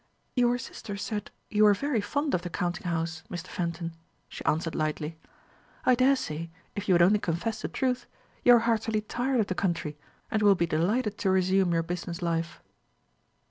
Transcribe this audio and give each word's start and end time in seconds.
"Your 0.35 0.57
sister 0.57 0.97
said 0.97 1.29
you 1.51 1.63
were 1.63 1.75
very 1.75 2.01
fond 2.01 2.33
of 2.33 2.41
the 2.41 2.49
counting 2.49 2.87
house, 2.87 3.21
Mr. 3.29 3.45
Fenton," 3.49 3.93
she 4.29 4.43
answered 4.45 4.73
lightly. 4.73 5.19
"I 5.85 5.93
daresay, 5.93 6.49
if 6.75 6.87
you 6.89 6.95
would 6.95 7.03
only 7.03 7.19
confess 7.19 7.61
the 7.61 7.67
truth, 7.67 8.07
you 8.43 8.55
are 8.55 8.59
heartily 8.65 9.01
tired 9.01 9.41
of 9.41 9.45
the 9.45 9.53
country, 9.53 9.99
and 10.31 10.41
will 10.41 10.55
be 10.55 10.65
delighted 10.65 11.19
to 11.19 11.29
resume 11.29 11.71
your 11.71 11.83
business 11.83 12.23
life." 12.23 12.63